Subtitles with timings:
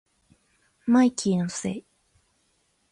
[0.87, 1.85] マイキーのせい